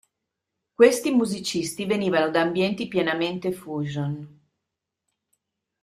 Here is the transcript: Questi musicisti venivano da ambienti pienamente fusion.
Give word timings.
Questi 0.73 1.11
musicisti 1.11 1.85
venivano 1.85 2.31
da 2.31 2.41
ambienti 2.41 2.87
pienamente 2.87 3.51
fusion. 3.51 4.41